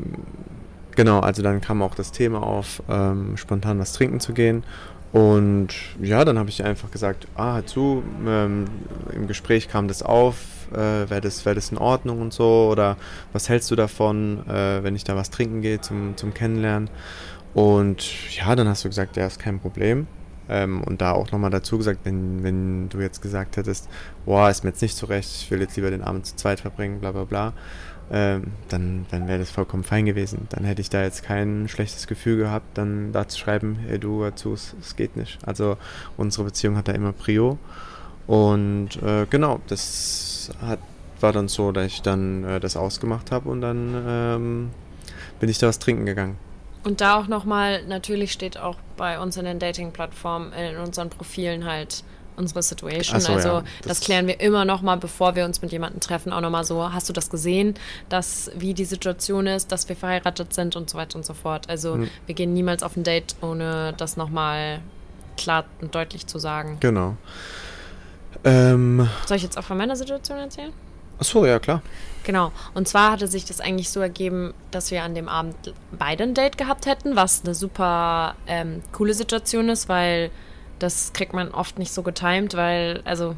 [0.96, 4.64] genau, also dann kam auch das Thema auf, ähm, spontan was trinken zu gehen.
[5.12, 5.70] Und
[6.02, 8.66] ja, dann habe ich einfach gesagt, ah, zu, ähm,
[9.14, 10.38] im Gespräch kam das auf,
[10.72, 12.98] äh, wäre das, wär das in Ordnung und so, oder
[13.34, 16.90] was hältst du davon, äh, wenn ich da was trinken gehe zum, zum Kennenlernen?
[17.54, 20.08] Und ja, dann hast du gesagt, ja, ist kein Problem.
[20.50, 23.88] Ähm, und da auch nochmal dazu gesagt, wenn, wenn du jetzt gesagt hättest,
[24.26, 26.60] boah, ist mir jetzt nicht so recht, ich will jetzt lieber den Abend zu zweit
[26.60, 27.54] verbringen, bla bla bla,
[28.12, 30.48] ähm, dann, dann wäre das vollkommen fein gewesen.
[30.50, 34.24] Dann hätte ich da jetzt kein schlechtes Gefühl gehabt, dann da zu schreiben, hey du,
[34.24, 35.38] hör zu, es, es geht nicht.
[35.46, 35.78] Also
[36.18, 37.60] unsere Beziehung hat da immer Prio.
[38.26, 40.80] Und äh, genau, das hat,
[41.20, 44.70] war dann so, dass ich dann äh, das ausgemacht habe und dann ähm,
[45.40, 46.38] bin ich da was trinken gegangen.
[46.84, 51.66] Und da auch nochmal, natürlich steht auch bei uns in den Dating-Plattformen, in unseren Profilen
[51.66, 52.04] halt
[52.38, 53.20] unsere Situation.
[53.20, 56.32] So, also ja, das, das- klären wir immer nochmal, bevor wir uns mit jemandem treffen,
[56.32, 57.74] auch nochmal so, hast du das gesehen,
[58.08, 61.70] dass wie die Situation ist, dass wir verheiratet sind und so weiter und so fort.
[61.70, 62.10] Also Hm.
[62.28, 64.80] wir gehen niemals auf ein Date, ohne das nochmal
[65.36, 66.78] klar und deutlich zu sagen.
[66.80, 67.18] Genau.
[68.44, 70.74] Ähm, Soll ich jetzt auch von meiner Situation erzählen?
[71.20, 71.82] achso, ja klar.
[72.24, 72.52] Genau.
[72.74, 76.34] Und zwar hatte sich das eigentlich so ergeben, dass wir an dem Abend beide ein
[76.34, 80.32] Date gehabt hätten, was eine super ähm, coole Situation ist, weil
[80.80, 83.36] das kriegt man oft nicht so getimt, weil, also,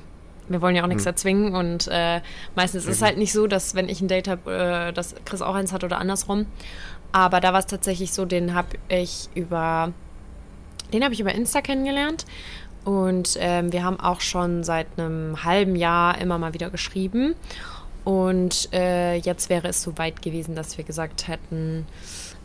[0.48, 2.20] wir wollen ja auch nichts erzwingen und äh,
[2.56, 4.52] meistens ist es halt nicht so, dass wenn ich ein Date habe,
[4.90, 6.46] äh, dass Chris auch eins hat oder andersrum.
[7.14, 9.94] Aber da war es tatsächlich so, den habe ich über,
[10.92, 12.26] den habe ich über Insta kennengelernt.
[12.84, 17.36] Und ähm, wir haben auch schon seit einem halben Jahr immer mal wieder geschrieben.
[18.04, 21.86] Und äh, jetzt wäre es so weit gewesen, dass wir gesagt hätten,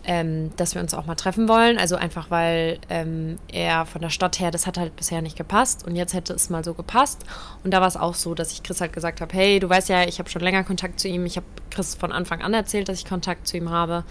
[0.05, 1.79] ähm, dass wir uns auch mal treffen wollen.
[1.79, 5.87] Also einfach, weil ähm, er von der Stadt her, das hat halt bisher nicht gepasst.
[5.87, 7.25] Und jetzt hätte es mal so gepasst.
[7.65, 9.89] Und da war es auch so, dass ich Chris halt gesagt habe, hey, du weißt
[9.89, 11.25] ja, ich habe schon länger Kontakt zu ihm.
[11.25, 14.05] Ich habe Chris von Anfang an erzählt, dass ich Kontakt zu ihm habe.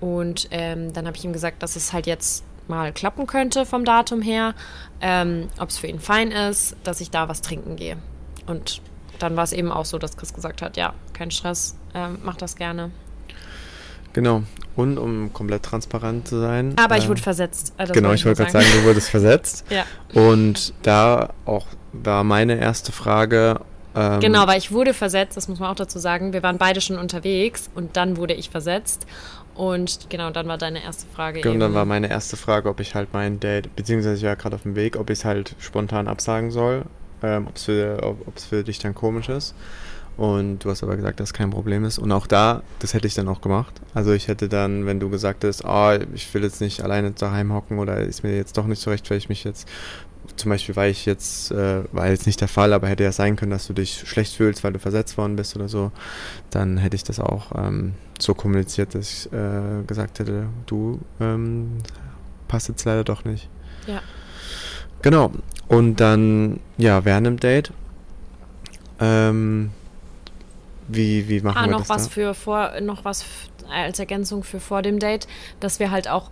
[0.00, 3.84] Und ähm, dann habe ich ihm gesagt, dass es halt jetzt mal klappen könnte vom
[3.84, 4.54] Datum her,
[5.00, 7.96] ähm, ob es für ihn fein ist, dass ich da was trinken gehe.
[8.46, 8.80] Und
[9.18, 12.36] dann war es eben auch so, dass Chris gesagt hat, ja, kein Stress, ähm, mach
[12.36, 12.90] das gerne.
[14.12, 14.42] Genau.
[14.76, 16.74] Und um komplett transparent zu sein.
[16.76, 17.74] Aber ich äh, wurde versetzt.
[17.76, 19.64] äh, das Genau, ich wollte gerade sagen, du wurdest versetzt.
[19.70, 23.60] Ja, Und da auch war meine erste Frage.
[23.94, 26.32] Ähm, genau, weil ich wurde versetzt, das muss man auch dazu sagen.
[26.32, 29.06] Wir waren beide schon unterwegs und dann wurde ich versetzt.
[29.56, 31.60] Und genau, dann war deine erste Frage Und eben.
[31.60, 34.62] dann war meine erste Frage, ob ich halt mein Date, beziehungsweise ich war gerade auf
[34.62, 36.84] dem Weg, ob ich es halt spontan absagen soll,
[37.22, 39.54] ähm, ob es für, ob, ob's für dich dann komisch ist.
[40.16, 41.98] Und du hast aber gesagt, dass kein Problem ist.
[41.98, 43.74] Und auch da, das hätte ich dann auch gemacht.
[43.92, 47.52] Also ich hätte dann, wenn du gesagt hast, ah, ich will jetzt nicht alleine daheim
[47.52, 49.68] hocken oder ist mir jetzt doch nicht so recht, weil ich mich jetzt,
[50.36, 53.36] zum Beispiel war ich jetzt, äh, war jetzt nicht der Fall, aber hätte ja sein
[53.36, 55.92] können, dass du dich schlecht fühlst, weil du versetzt worden bist oder so,
[56.50, 61.78] dann hätte ich das auch ähm, so kommuniziert, dass ich äh, gesagt hätte, du ähm,
[62.48, 63.48] passt jetzt leider doch nicht.
[63.86, 64.00] Ja.
[65.02, 65.32] Genau.
[65.68, 67.72] Und dann, ja, während dem Date,
[69.00, 69.70] ähm,
[70.88, 72.10] wie, wie machen Ah, wir noch das was da?
[72.10, 73.24] für vor, noch was
[73.70, 75.26] als Ergänzung für vor dem Date,
[75.60, 76.30] dass wir halt auch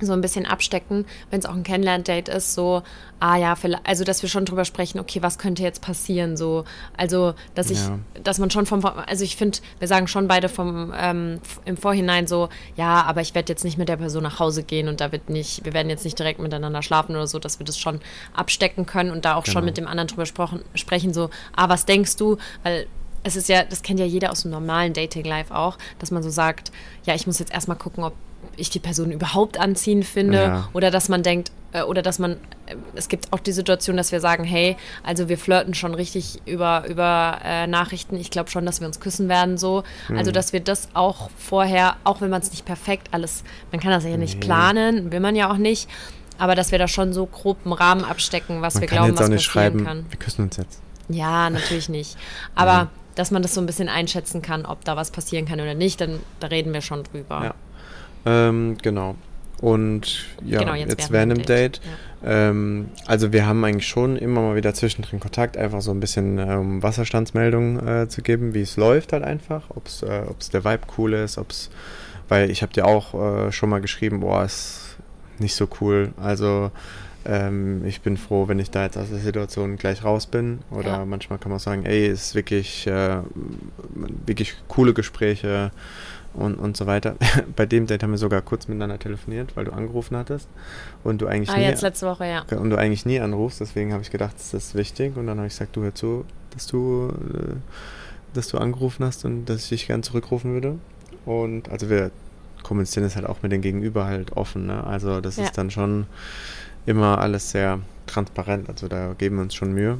[0.00, 2.82] so ein bisschen abstecken, wenn es auch ein Kennenlern-Date ist, so,
[3.20, 3.54] ah ja,
[3.84, 6.64] also dass wir schon drüber sprechen, okay, was könnte jetzt passieren, so,
[6.96, 7.98] also, dass ich, Ja.
[8.22, 12.26] dass man schon vom, also ich finde, wir sagen schon beide vom, ähm, im Vorhinein
[12.26, 15.12] so, ja, aber ich werde jetzt nicht mit der Person nach Hause gehen und da
[15.12, 18.00] wird nicht, wir werden jetzt nicht direkt miteinander schlafen oder so, dass wir das schon
[18.34, 19.64] abstecken können und da auch schon Genau.
[19.66, 20.26] mit dem anderen drüber
[20.74, 22.86] sprechen, so, ah, was denkst du, weil
[23.22, 26.30] es ist ja, das kennt ja jeder aus dem normalen Dating-Life auch, dass man so
[26.30, 26.70] sagt,
[27.04, 28.12] ja, ich muss jetzt erstmal gucken, ob
[28.56, 30.68] ich die Person überhaupt anziehen finde Ja.
[30.72, 32.32] oder dass man denkt, äh, oder dass man,
[32.66, 36.40] äh, es gibt auch die Situation, dass wir sagen, hey, also wir flirten schon richtig
[36.46, 39.82] über, über äh, Nachrichten, ich glaube schon, dass wir uns küssen werden so,
[40.16, 43.90] also dass wir das auch vorher, auch wenn man es nicht perfekt alles, man kann
[43.90, 45.88] das ja nicht planen, will man ja auch nicht,
[46.38, 49.20] aber dass wir da schon so grob einen Rahmen abstecken, was Man wir glauben, was
[49.20, 50.06] passieren schreiben, kann.
[50.08, 50.80] wir küssen uns jetzt.
[51.08, 52.16] Ja, natürlich nicht.
[52.54, 55.74] Aber dass man das so ein bisschen einschätzen kann, ob da was passieren kann oder
[55.74, 57.40] nicht, dann da reden wir schon drüber.
[57.44, 57.54] Ja.
[58.26, 59.14] Ähm, genau.
[59.60, 61.80] Und ja, Genau, jetzt, jetzt dem dem Date.
[62.24, 66.38] Ähm, also wir haben eigentlich schon immer mal wieder zwischendrin Kontakt, einfach so ein bisschen
[66.38, 70.64] ähm, Wasserstandsmeldung äh, zu geben, wie es läuft halt einfach, ob es äh, ob's der
[70.64, 71.70] Vibe cool ist, ob es,
[72.28, 73.14] weil ich habe dir auch
[73.46, 74.96] äh, schon mal geschrieben, boah, ist
[75.38, 76.12] nicht so cool.
[76.20, 76.70] Also
[77.24, 80.60] ähm, ich bin froh, wenn ich da jetzt aus der Situation gleich raus bin.
[80.70, 81.04] Oder Ja.
[81.04, 83.18] manchmal kann man auch sagen, ey, ist wirklich, äh,
[84.26, 85.70] wirklich coole Gespräche
[86.36, 87.16] und, und so weiter.
[87.56, 90.48] Bei dem Date haben wir sogar kurz miteinander telefoniert, weil du angerufen hattest
[91.04, 92.44] und du eigentlich Ah, nie, jetzt letzte Woche, ja.
[92.58, 93.60] und du eigentlich nie anrufst.
[93.60, 95.16] Deswegen habe ich gedacht, das ist wichtig.
[95.16, 97.54] Und dann habe ich gesagt, du hör zu, dass du, äh,
[98.34, 100.78] dass du angerufen hast und dass ich dich gern zurückrufen würde.
[101.24, 102.10] Und also wir
[102.62, 104.66] kommunizieren das halt auch mit den Gegenüber halt offen.
[104.66, 104.84] Ne?
[104.84, 105.44] Also das Ja.
[105.44, 106.06] ist dann schon
[106.84, 108.68] immer alles sehr transparent.
[108.68, 109.98] Also da geben wir uns schon Mühe.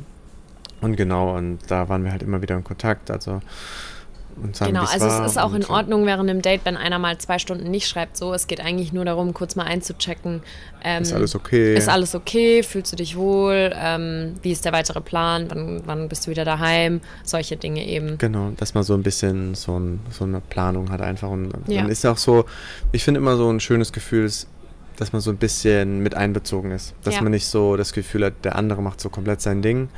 [0.80, 3.10] Und genau, und da waren wir halt immer wieder in Kontakt.
[3.10, 3.40] Also
[4.52, 5.64] sagen, Genau, also es ist auch in.
[5.64, 8.16] Ordnung während dem Date, wenn einer mal zwei Stunden nicht schreibt.
[8.16, 10.42] So, es geht eigentlich nur darum, kurz mal einzuchecken.
[10.84, 11.74] Ähm, Ist alles okay?
[11.76, 12.62] Ist alles okay?
[12.62, 13.72] Fühlst du dich wohl?
[13.74, 15.46] Ähm, wie ist der weitere Plan?
[15.48, 17.00] Wann, wann bist du wieder daheim?
[17.24, 18.18] Solche Dinge eben.
[18.18, 21.28] Genau, dass man so ein bisschen so, ein, so eine Planung hat einfach.
[21.30, 21.80] Und Ja.
[21.82, 22.44] dann ist auch so,
[22.92, 24.30] ich finde immer so ein schönes Gefühl,
[24.98, 26.94] dass man so ein bisschen mit einbezogen ist.
[27.02, 27.22] Dass Ja.
[27.22, 29.88] man nicht so das Gefühl hat, der andere macht so komplett sein Ding,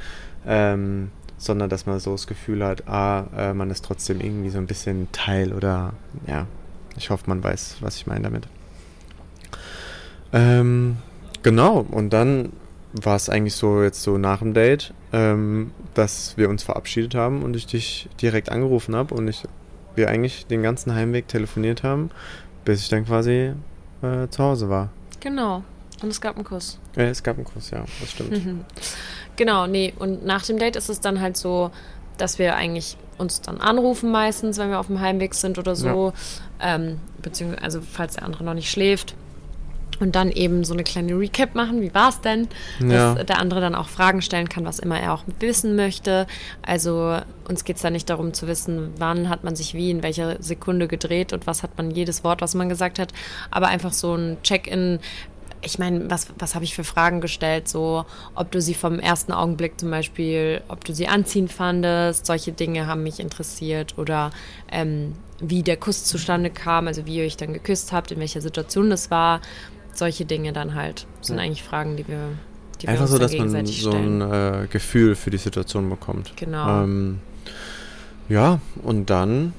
[0.47, 4.59] ähm, sondern dass man so das Gefühl hat, ah, äh, man ist trotzdem irgendwie so
[4.59, 5.95] ein bisschen Teil oder
[6.27, 6.47] ja,
[6.97, 8.49] ich hoffe, man weiß, was ich meine damit.
[10.33, 10.99] Ähm,
[11.43, 12.53] genau, und dann
[12.93, 17.43] war es eigentlich so jetzt so nach dem Date, ähm, dass wir uns verabschiedet haben
[17.43, 19.45] und ich dich direkt angerufen habe und ich,
[19.95, 22.11] wir eigentlich den ganzen Heimweg telefoniert haben,
[22.65, 23.53] bis ich dann quasi
[24.03, 24.91] äh, zu Hause war.
[25.21, 25.63] Genau.
[26.03, 26.79] Und es gab einen Kuss.
[26.97, 28.41] Äh, es gab einen Kuss, ja, das stimmt.
[29.39, 29.95] Genau, nee.
[29.97, 31.71] Und nach dem Date ist es dann halt so,
[32.19, 36.13] dass wir eigentlich uns dann anrufen meistens, wenn wir auf dem Heimweg sind oder so.
[36.61, 39.15] Ähm, beziehungsweise, also falls der andere noch nicht schläft.
[40.01, 42.49] Und dann eben so eine kleine Recap machen, wie war es denn?
[42.81, 43.15] Ja.
[43.15, 46.27] Dass der andere dann auch Fragen stellen kann, was immer er auch wissen möchte.
[46.63, 50.03] Also uns geht es da nicht darum zu wissen, wann hat man sich wie in
[50.05, 53.13] welcher Sekunde gedreht und was hat man jedes Wort, was man gesagt hat.
[53.51, 55.01] Aber einfach so ein Check-in,
[55.63, 57.69] ich meine, was, was habe ich für Fragen gestellt?
[57.69, 62.53] So, ob du sie vom ersten Augenblick zum Beispiel, ob du sie anziehen fandest, solche
[62.53, 63.99] Dinge haben mich interessiert.
[63.99, 64.31] Oder
[64.71, 68.41] ähm, wie der Kuss zustande kam, also wie ihr euch dann geküsst habt, in welcher
[68.41, 69.41] Situation das war.
[69.93, 71.07] Solche Dinge dann halt.
[71.21, 72.31] sind eigentlich Fragen, die wir,
[72.81, 76.33] die wir Einfach uns so, dass man so ein äh, Gefühl für die Situation bekommt.
[76.37, 76.85] Genau.
[76.85, 77.19] Ähm,
[78.29, 79.55] ja, und dann.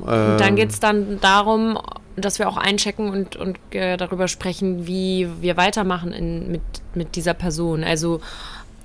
[0.00, 1.78] Und dann ähm, geht es dann darum,
[2.20, 6.62] dass wir auch einchecken und, und äh, darüber sprechen, wie wir weitermachen in, mit,
[6.94, 7.84] mit dieser Person.
[7.84, 8.20] Also,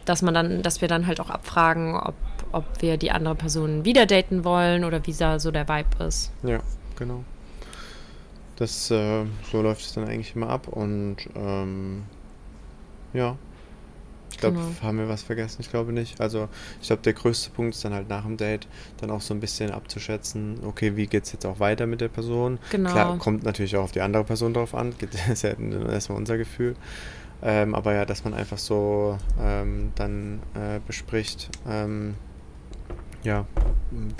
[0.06, 2.15] dass man dann, dass wir dann halt auch abfragen, ob,
[2.52, 6.32] ob wir die andere Person wieder daten wollen oder wie da so der Vibe ist.
[6.43, 6.60] Ja,
[6.98, 7.24] genau.
[8.58, 12.04] Das, äh, so läuft es dann eigentlich immer ab und ähm,
[13.13, 13.36] ja.
[14.34, 14.67] Ich glaube, Genau.
[14.82, 15.62] haben wir was vergessen?
[15.62, 16.19] Ich glaube nicht.
[16.19, 16.50] Also,
[16.82, 18.67] ich glaube, der größte Punkt ist dann halt nach dem Date,
[18.98, 22.08] dann auch so ein bisschen abzuschätzen, okay, wie geht es jetzt auch weiter mit der
[22.08, 22.58] Person?
[22.72, 22.91] Genau.
[22.91, 25.52] Klar, kommt natürlich auch auf die andere Person drauf an, das ist ja
[25.88, 26.76] erstmal unser Gefühl.
[27.43, 32.15] Ähm, aber ja, dass man einfach so ähm, dann äh, bespricht, ähm,
[33.24, 33.46] ja,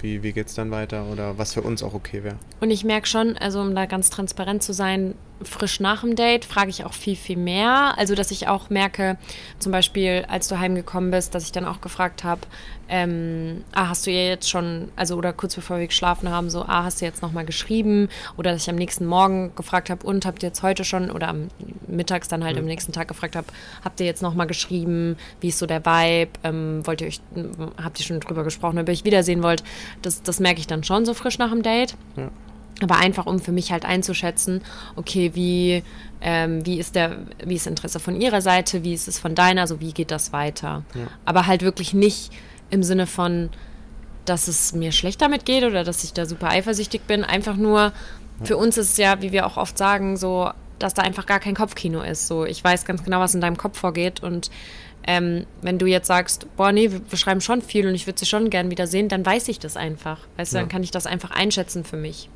[0.02, 2.36] wie, wie geht es dann weiter oder was für uns auch okay wäre.
[2.62, 5.16] Und ich merke schon, also um da ganz transparent zu sein,
[5.48, 7.98] frisch nach dem Date frage ich auch viel, viel mehr.
[7.98, 9.18] Also, dass ich auch merke,
[9.60, 12.42] zum Beispiel, als du heimgekommen bist, dass ich dann auch gefragt habe,
[12.90, 16.64] ähm, ah, hast du ihr jetzt schon, also oder kurz bevor wir geschlafen haben, so,
[16.64, 18.10] ah, hast du jetzt nochmal geschrieben?
[18.38, 21.30] Oder dass ich am nächsten Morgen gefragt habe, und habt ihr jetzt heute schon, oder
[21.30, 21.48] am
[21.88, 23.48] mittags dann halt am nächsten Tag gefragt habe,
[23.84, 25.18] habt ihr jetzt nochmal geschrieben?
[25.40, 26.32] Wie ist so der Vibe?
[26.44, 27.22] Ähm, wollt ihr euch,
[27.82, 29.64] habt ihr schon drüber gesprochen, ob ihr euch wiedersehen wollt?
[30.02, 31.96] Das, das merke ich dann schon so frisch nach dem Date.
[32.18, 32.30] Ja.
[32.84, 34.62] Aber einfach, um für mich halt einzuschätzen,
[34.96, 35.84] okay, wie,
[36.22, 39.68] ähm, wie, ist der, wie ist Interesse von ihrer Seite, wie ist es von deiner,
[39.68, 40.84] so wie geht das weiter.
[41.26, 42.32] Aber halt wirklich nicht
[42.70, 43.50] im Sinne von,
[44.26, 47.24] dass es mir schlecht damit geht oder dass ich da super eifersüchtig bin.
[47.24, 47.92] Einfach nur,
[48.44, 51.40] für uns ist es ja, wie wir auch oft sagen, so, dass da einfach gar
[51.40, 52.28] kein Kopfkino ist.
[52.28, 54.50] So, ich weiß ganz genau, was in deinem Kopf vorgeht und
[55.06, 58.20] ähm, wenn du jetzt sagst, boah, nee, wir, wir schreiben schon viel und ich würde
[58.20, 60.20] sie schon gern wiedersehen, dann weiß ich das einfach.
[60.38, 62.30] Weißt du, dann kann ich das einfach einschätzen für mich.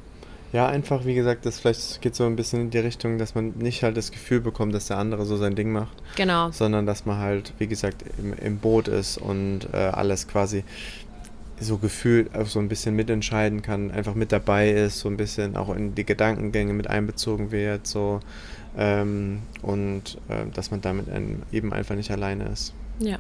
[0.54, 3.54] Ja, einfach, wie gesagt, das vielleicht geht so ein bisschen in die Richtung, dass man
[3.58, 6.52] nicht halt das Gefühl bekommt, dass der andere so sein Ding macht, Genau.
[6.52, 10.64] sondern dass man halt, wie gesagt, im, im Boot ist und äh, alles quasi
[11.60, 15.58] so gefühlt auch so ein bisschen mitentscheiden kann, einfach mit dabei ist, so ein bisschen
[15.58, 18.20] auch in die Gedankengänge mit einbezogen wird, so
[18.78, 22.74] ähm, und äh, dass man damit ein, eben einfach nicht alleine ist.
[23.00, 23.18] Ja.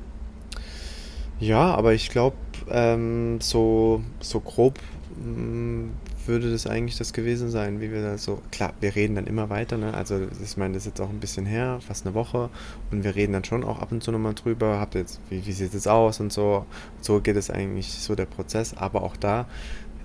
[1.39, 2.37] Ja, aber ich glaube,
[2.69, 4.79] ähm, so, so grob
[5.19, 5.89] mh,
[6.27, 9.49] würde das eigentlich das gewesen sein, wie wir da so, klar, wir reden dann immer
[9.49, 9.93] weiter, ne?
[9.93, 12.49] also ich meine, das ist jetzt auch ein bisschen her, fast eine Woche.
[12.91, 15.51] Und wir reden dann schon auch ab und zu nochmal drüber, habt jetzt, wie, wie
[15.51, 16.65] sieht es aus und so,
[17.01, 19.47] so geht es eigentlich so der Prozess, aber auch da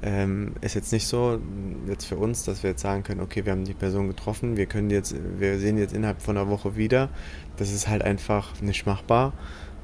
[0.03, 1.39] ähm, ist jetzt nicht so,
[1.87, 4.67] jetzt für uns, dass wir jetzt sagen können, okay, wir haben die Person getroffen, wir
[4.67, 7.09] können jetzt, wir sehen jetzt innerhalb von einer Woche wieder,
[7.57, 9.33] das ist halt einfach nicht machbar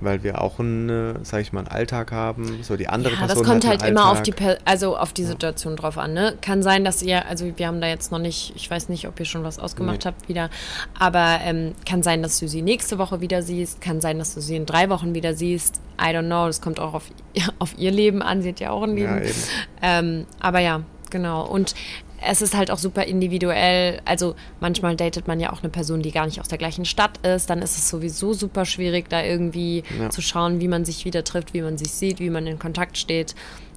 [0.00, 2.62] weil wir auch einen, sag ich mal, einen Alltag haben.
[2.62, 4.12] So die andere ja, Person das kommt halt immer Alltag.
[4.18, 6.12] auf die, Per- also auf die Situation drauf an.
[6.14, 6.34] Ne?
[6.40, 9.18] Kann sein, dass ihr, also wir haben da jetzt noch nicht, ich weiß nicht, ob
[9.18, 10.04] ihr schon was ausgemacht Nee.
[10.10, 10.50] habt wieder,
[10.98, 14.40] aber ähm, kann sein, dass du sie nächste Woche wieder siehst, kann sein, dass du
[14.40, 15.80] sie in drei Wochen wieder siehst.
[16.00, 17.04] I don't know, das kommt auch auf,
[17.58, 19.22] auf ihr Leben an, sie hat ja auch ein Leben.
[19.24, 19.98] Ja.
[19.98, 21.44] Ähm, aber ja, genau.
[21.46, 21.74] Und
[22.20, 24.00] es ist halt auch super individuell.
[24.04, 27.18] Also manchmal datet man ja auch eine Person, die gar nicht aus der gleichen Stadt
[27.26, 27.48] ist.
[27.50, 30.10] Dann ist es sowieso super schwierig, da irgendwie Ja.
[30.10, 32.98] zu schauen, wie man sich wieder trifft, wie man sich sieht, wie man in Kontakt
[32.98, 33.34] steht.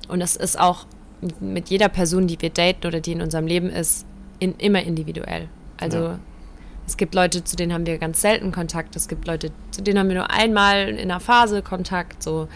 [0.08, 0.86] Und es ist auch
[1.40, 4.06] mit jeder Person, die wir daten oder die in unserem Leben ist,
[4.40, 5.48] in, immer individuell.
[5.80, 6.20] Also Ja.
[6.88, 8.96] es gibt Leute, zu denen haben wir ganz selten Kontakt.
[8.96, 12.24] Es gibt Leute, zu denen haben wir nur einmal in einer Phase Kontakt.
[12.24, 12.48] So,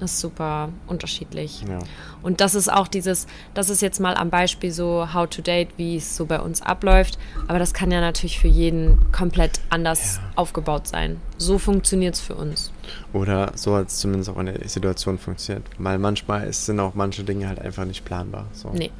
[0.00, 1.62] ist super unterschiedlich.
[1.68, 1.78] Ja.
[2.22, 5.68] Und das ist auch dieses, das ist jetzt mal am Beispiel so How to Date,
[5.76, 7.18] wie es so bei uns abläuft.
[7.48, 11.20] Aber das kann ja natürlich für jeden komplett anders aufgebaut sein.
[11.38, 12.72] So funktioniert es für uns.
[13.12, 15.64] Oder so hat es zumindest auch in der Situation funktioniert.
[15.78, 18.46] Weil manchmal sind auch manche Dinge halt einfach nicht planbar.
[18.52, 18.70] So.
[18.70, 18.90] Nee.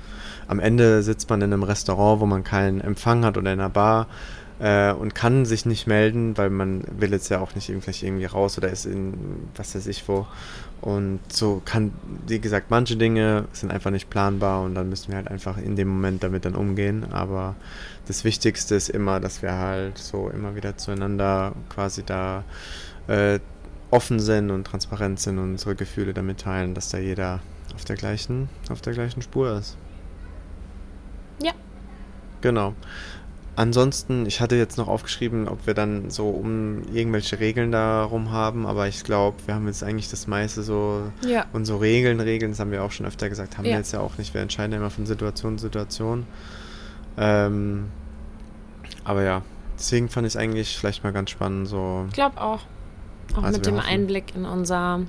[0.48, 3.70] Am Ende sitzt man in einem Restaurant, wo man keinen Empfang hat oder in einer
[3.70, 4.06] Bar
[4.58, 8.24] äh, und kann sich nicht melden, weil man will jetzt ja auch nicht irgendwie, irgendwie
[8.24, 10.26] raus oder ist in was weiß ich wo.
[10.80, 11.92] Und so kann,
[12.26, 15.74] wie gesagt, manche Dinge sind einfach nicht planbar und dann müssen wir halt einfach in
[15.74, 17.06] dem Moment damit dann umgehen.
[17.12, 17.56] Aber
[18.06, 22.44] das Wichtigste ist immer, dass wir halt so immer wieder zueinander quasi da
[23.08, 23.40] äh,
[23.90, 27.40] offen sind und transparent sind und unsere Gefühle damit teilen, dass da jeder
[27.74, 29.76] auf der gleichen, auf der gleichen Spur ist.
[31.42, 31.52] Ja.
[32.40, 32.74] Genau.
[33.56, 38.66] Ansonsten, ich hatte jetzt noch aufgeschrieben, ob wir dann so um irgendwelche Regeln darum haben,
[38.66, 41.46] aber ich glaube, wir haben jetzt eigentlich das meiste so Ja.
[41.54, 43.70] und so Regeln, Regeln, das haben wir auch schon öfter gesagt, haben Ja.
[43.72, 44.34] wir jetzt ja auch nicht.
[44.34, 46.26] Wir entscheiden ja immer von Situation zu Situation.
[47.16, 47.86] Ähm,
[49.04, 49.40] aber ja,
[49.78, 52.60] deswegen fand ich es eigentlich vielleicht mal ganz spannend, so Ich glaube auch.
[53.34, 55.00] Auch Also mit dem hoffen- Einblick in unser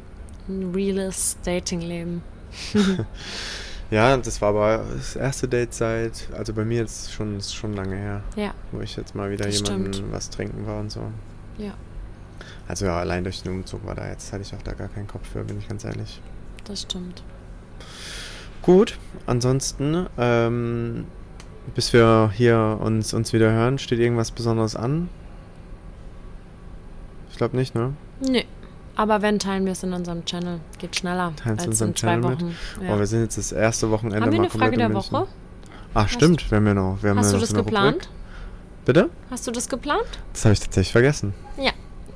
[0.73, 2.23] reales Dating-Leben.
[3.89, 7.73] Ja, das war aber das erste Date seit, also bei mir jetzt schon, ist schon
[7.73, 10.11] lange her, Ja, wo ich jetzt mal wieder Das jemanden stimmt.
[10.11, 11.01] was trinken war und so.
[11.57, 11.73] ja,
[12.67, 15.07] Also ja, allein durch den Umzug war da jetzt, hatte ich auch da gar keinen
[15.07, 16.21] Kopf für, bin ich ganz ehrlich.
[16.65, 17.23] das stimmt.
[18.61, 21.05] Gut, ansonsten, ähm,
[21.73, 25.07] bis wir hier uns, uns wieder hören, steht irgendwas Besonderes an?
[27.31, 27.93] Ich glaube nicht, ne?
[28.19, 28.45] Nee.
[28.97, 30.59] Aber wenn, teilen wir es in unserem Channel.
[30.79, 32.41] Geht schneller Teilen es in unserem in zwei Channel mit?
[32.41, 32.55] Wochen.
[32.79, 33.05] Oh, wir Ja.
[33.05, 35.11] sind jetzt das erste Wochenende Haben wir mal eine Frage der München.
[35.13, 35.27] Woche?
[35.93, 36.97] Ach, stimmt, wir haben ja noch.
[37.01, 37.95] Wir haben Hast ja du noch das so eine geplant?
[37.95, 38.09] Rubrik.
[38.85, 39.09] Bitte?
[39.29, 40.07] Hast du das geplant?
[40.33, 41.33] Das habe ich tatsächlich vergessen.
[41.57, 41.71] Ja.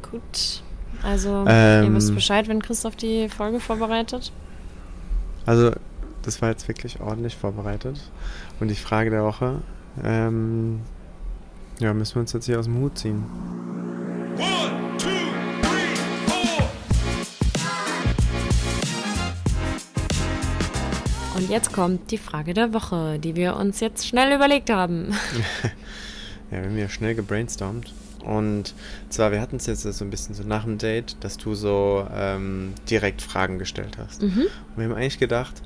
[0.10, 0.64] Gut.
[1.04, 4.32] Also, Ähm, ihr wisst Bescheid, wenn Christoph die Folge vorbereitet.
[5.46, 5.72] Also,
[6.24, 8.00] das war jetzt wirklich ordentlich vorbereitet.
[8.60, 9.62] Und die Frage der Woche,
[10.04, 10.82] ähm,
[11.80, 13.24] ja, müssen wir uns jetzt hier aus dem Hut ziehen.
[14.38, 14.91] One,
[21.42, 25.14] Und jetzt kommt die Frage der Woche, die wir uns jetzt schnell überlegt haben.
[26.52, 27.94] Ja, wir haben ja schnell gebrainstormt.
[28.26, 28.74] Und
[29.08, 32.06] zwar, wir hatten es jetzt so ein bisschen so nach dem Date, dass du so
[32.14, 34.22] ähm, direkt Fragen gestellt hast.
[34.22, 35.62] Und wir haben eigentlich gedacht,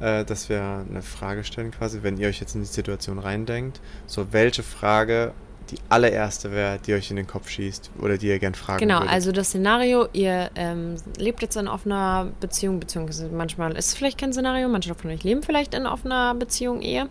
[0.00, 3.80] äh, dass wir eine Frage stellen quasi, wenn ihr euch jetzt in die Situation reindenkt,
[4.06, 5.32] so welche Frage
[5.70, 9.00] die allererste wäre, die euch in den Kopf schießt oder die ihr gern fragen Genau,
[9.00, 9.10] würdet.
[9.12, 14.18] also das Szenario, ihr ähm, lebt jetzt in offener Beziehung, beziehungsweise manchmal ist es vielleicht
[14.18, 17.08] kein Szenario, manche von euch leben vielleicht in offener Beziehung, Ehe.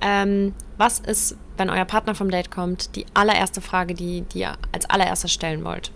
[0.00, 4.56] Ähm, was ist, wenn euer Partner vom Date kommt, die allererste Frage, die, die ihr
[4.72, 5.90] als allererstes stellen wollt?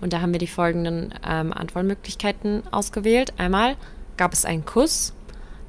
[0.00, 3.32] Und da haben wir die folgenden ähm, Antwortmöglichkeiten ausgewählt.
[3.38, 3.76] Einmal,
[4.16, 5.14] gab es einen Kuss?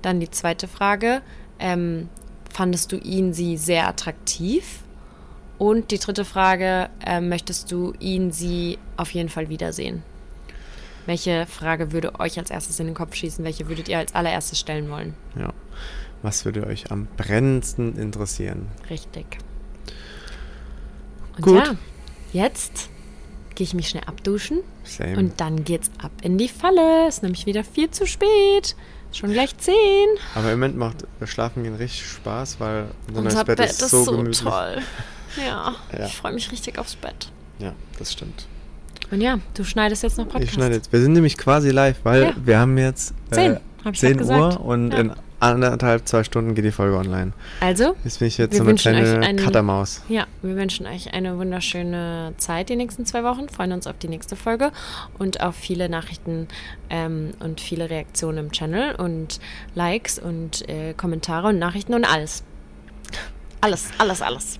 [0.01, 1.21] Dann die zweite Frage,
[1.59, 2.09] ähm,
[2.53, 4.79] fandest du ihn, sie sehr attraktiv?
[5.57, 10.03] Und die dritte Frage, ähm, möchtest du ihn, sie auf jeden Fall wiedersehen?
[11.08, 13.43] Welche Frage würde euch als erstes in den Kopf schießen?
[13.43, 15.15] Welche würdet ihr als allererstes stellen wollen?
[15.39, 15.53] Ja.
[16.21, 18.67] Was würde euch am brennendsten interessieren?
[18.89, 19.25] Richtig.
[21.37, 21.63] Und Gut.
[21.65, 21.75] ja,
[22.33, 22.89] jetzt
[23.55, 25.17] gehe ich mich schnell abduschen Same.
[25.17, 27.08] und dann geht's ab in die Falle.
[27.08, 28.75] Ist nämlich wieder viel zu spät.
[29.13, 29.75] Schon gleich zehn.
[30.35, 34.03] Aber im Moment macht Schlafen gehen richtig Spaß, weil Unser neues Bett, Bett, ist so,
[34.03, 34.39] so gemütlich.
[34.41, 34.77] toll.
[35.36, 36.06] Ja, Ja.
[36.06, 37.32] ich freue mich richtig aufs Bett.
[37.60, 38.48] Ja, das stimmt.
[39.12, 40.44] Und ja, du schneidest jetzt noch Podcast.
[40.46, 40.92] Ich schneide jetzt.
[40.92, 42.34] Wir sind nämlich quasi live, weil Ja.
[42.44, 44.60] wir haben jetzt Zehn, äh, hab ich 10 grad gesagt.
[44.60, 44.98] Uhr und Ja.
[45.00, 47.32] in anderthalb, zwei Stunden geht die Folge online.
[47.60, 50.02] Also, Jetzt bin ich jetzt Wir so eine wünschen euch kleine einen- Cuttermaus.
[50.10, 53.48] ja, wir wünschen euch eine wunderschöne Zeit die nächsten zwei Wochen.
[53.48, 54.71] Freuen uns auf die nächste Folge
[55.19, 56.48] und auf viele Nachrichten
[56.90, 59.40] ähm, und viele Reaktionen im Channel und
[59.75, 62.44] Likes und äh, Kommentare und Nachrichten und alles.
[63.62, 64.60] Alles, alles, alles.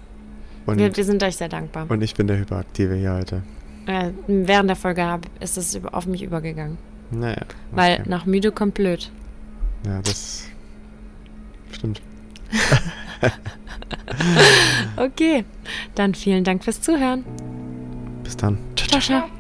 [0.68, 1.88] Und, Wir, wir sind euch sehr dankbar.
[1.89, 3.41] und ich bin der Hyperaktive hier heute.
[3.88, 6.78] Äh, während der Folge hab, ist es auf mich übergegangen.
[7.09, 7.41] Naja.
[7.72, 8.09] Weil okay.
[8.09, 9.09] nach müde kommt blöd.
[9.86, 10.43] Ja, das
[11.72, 12.01] stimmt.
[14.95, 15.45] Okay,
[15.95, 17.24] dann vielen Dank fürs Zuhören.
[18.24, 18.57] Bis dann.
[18.76, 19.36] Ciao, ciao.